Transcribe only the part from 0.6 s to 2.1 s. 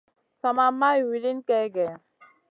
maya wilin gey gèh.